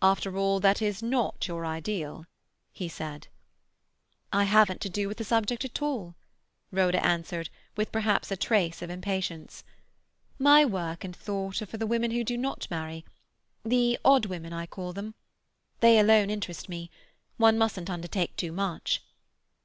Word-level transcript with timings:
"After 0.00 0.36
all, 0.38 0.60
that 0.60 0.80
is 0.80 1.02
not 1.02 1.48
your 1.48 1.66
ideal?" 1.66 2.26
he 2.72 2.88
said. 2.88 3.26
"I 4.32 4.44
haven't 4.44 4.80
to 4.82 4.88
do 4.88 5.08
with 5.08 5.16
the 5.16 5.24
subject 5.24 5.64
at 5.64 5.82
all," 5.82 6.14
Rhoda 6.70 7.04
answered, 7.04 7.50
with 7.76 7.90
perhaps 7.90 8.30
a 8.30 8.36
trace 8.36 8.82
of 8.82 8.88
impatience. 8.88 9.64
"My 10.38 10.64
work 10.64 11.02
and 11.02 11.16
thought 11.16 11.60
are 11.60 11.66
for 11.66 11.76
the 11.76 11.88
women 11.88 12.12
who 12.12 12.22
do 12.22 12.36
not 12.36 12.68
marry—the 12.70 13.98
"odd 14.04 14.26
women" 14.26 14.52
I 14.52 14.64
call 14.66 14.92
them. 14.92 15.16
They 15.80 15.98
alone 15.98 16.30
interest 16.30 16.68
me. 16.68 16.88
One 17.36 17.58
mustn't 17.58 17.90
undertake 17.90 18.36
too 18.36 18.52
much." 18.52 19.02